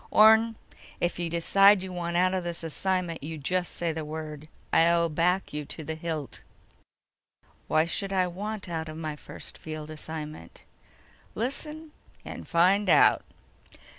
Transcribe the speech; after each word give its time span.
"Orne, 0.09 0.57
if 0.99 1.19
you 1.19 1.29
decide 1.29 1.83
you 1.83 1.93
want 1.93 2.17
out 2.17 2.33
of 2.33 2.43
this 2.43 2.63
assignment, 2.63 3.21
you 3.23 3.37
just 3.37 3.71
say 3.75 3.91
the 3.91 4.03
word. 4.03 4.47
I'll 4.73 5.09
back 5.09 5.53
you 5.53 5.63
to 5.65 5.83
the 5.83 5.93
hilt." 5.93 6.41
"Why 7.67 7.85
should 7.85 8.11
I 8.11 8.25
want 8.25 8.67
out 8.67 8.89
of 8.89 8.97
my 8.97 9.15
first 9.15 9.59
field 9.59 9.91
assignment?" 9.91 10.63
"Listen, 11.35 11.91
and 12.25 12.47
find 12.47 12.89
out." 12.89 13.23